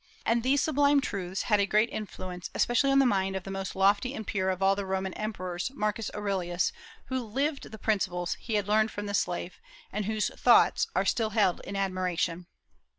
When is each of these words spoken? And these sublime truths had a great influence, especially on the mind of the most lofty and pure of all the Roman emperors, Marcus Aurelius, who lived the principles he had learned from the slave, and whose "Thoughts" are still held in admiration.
And 0.25 0.41
these 0.41 0.61
sublime 0.61 0.99
truths 0.99 1.43
had 1.43 1.59
a 1.59 1.67
great 1.67 1.91
influence, 1.91 2.49
especially 2.55 2.89
on 2.91 2.97
the 2.97 3.05
mind 3.05 3.35
of 3.35 3.43
the 3.43 3.51
most 3.51 3.75
lofty 3.75 4.15
and 4.15 4.25
pure 4.25 4.49
of 4.49 4.59
all 4.63 4.75
the 4.75 4.83
Roman 4.83 5.13
emperors, 5.13 5.69
Marcus 5.75 6.09
Aurelius, 6.15 6.73
who 7.05 7.23
lived 7.23 7.69
the 7.71 7.77
principles 7.77 8.33
he 8.39 8.55
had 8.55 8.67
learned 8.67 8.89
from 8.89 9.05
the 9.05 9.13
slave, 9.13 9.59
and 9.93 10.05
whose 10.05 10.29
"Thoughts" 10.29 10.87
are 10.95 11.05
still 11.05 11.29
held 11.29 11.59
in 11.65 11.75
admiration. 11.75 12.47